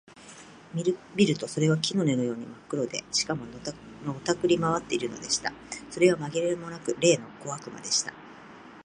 [0.73, 0.83] 見
[1.27, 5.53] るとそれは木の根のようにまっ黒で、しかも、のたくり廻っているのでした。
[5.91, 8.11] それはまぎれもなく、例の小悪魔でした。